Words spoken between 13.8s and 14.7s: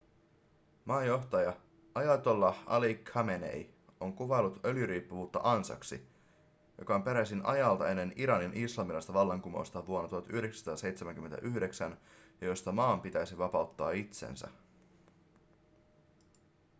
itsensä